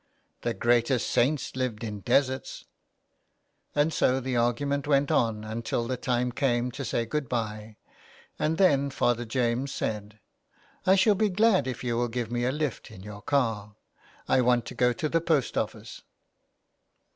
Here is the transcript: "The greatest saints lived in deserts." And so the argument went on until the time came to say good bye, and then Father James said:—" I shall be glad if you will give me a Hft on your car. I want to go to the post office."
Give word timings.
"The 0.41 0.55
greatest 0.55 1.11
saints 1.11 1.55
lived 1.55 1.83
in 1.83 1.99
deserts." 1.99 2.65
And 3.75 3.93
so 3.93 4.19
the 4.19 4.35
argument 4.35 4.87
went 4.87 5.11
on 5.11 5.43
until 5.43 5.85
the 5.85 5.95
time 5.95 6.31
came 6.31 6.71
to 6.71 6.83
say 6.83 7.05
good 7.05 7.29
bye, 7.29 7.77
and 8.39 8.57
then 8.57 8.89
Father 8.89 9.25
James 9.25 9.71
said:—" 9.71 10.19
I 10.87 10.95
shall 10.95 11.13
be 11.13 11.29
glad 11.29 11.67
if 11.67 11.83
you 11.83 11.97
will 11.97 12.07
give 12.07 12.31
me 12.31 12.45
a 12.45 12.51
Hft 12.51 12.91
on 12.95 13.03
your 13.03 13.21
car. 13.21 13.75
I 14.27 14.41
want 14.41 14.65
to 14.65 14.73
go 14.73 14.91
to 14.91 15.07
the 15.07 15.21
post 15.21 15.55
office." 15.55 16.01